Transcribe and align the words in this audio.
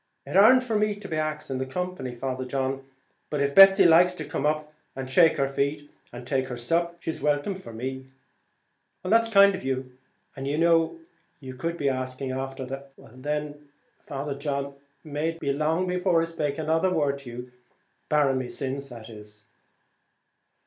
"It 0.25 0.35
ar'nt 0.35 0.63
for 0.63 0.75
me 0.75 0.95
to 0.95 1.15
ax 1.15 1.47
the 1.49 1.63
company, 1.67 2.15
Father 2.15 2.43
John, 2.43 2.83
but 3.29 3.39
if 3.39 3.53
Betsy 3.53 3.85
likes 3.85 4.15
to 4.15 4.25
come 4.25 4.47
up 4.47 4.73
and 4.95 5.07
shake 5.07 5.37
her 5.37 5.47
feet 5.47 5.91
and 6.11 6.25
take 6.25 6.47
her 6.47 6.57
sup, 6.57 6.97
she's 7.03 7.21
welcome 7.21 7.53
for 7.53 7.71
me." 7.71 8.07
"That's 9.03 9.27
kind 9.29 9.53
of 9.53 9.63
you; 9.63 9.95
and 10.35 10.47
you 10.47 10.57
know 10.57 10.97
you 11.39 11.53
could 11.53 11.77
be 11.77 11.87
asking 11.87 12.31
after 12.31 12.65
the" 12.65 12.85
"Well 12.97 13.13
then, 13.15 13.69
Father 13.99 14.33
John, 14.35 14.73
may 15.03 15.29
it 15.29 15.39
be 15.39 15.53
long 15.53 15.85
before 15.85 16.19
I 16.19 16.25
spake 16.25 16.57
another 16.57 16.89
word 16.91 17.19
to 17.19 17.29
you, 17.29 17.51
barring 18.09 18.39
my 18.39 18.47
sins!" 18.47 18.91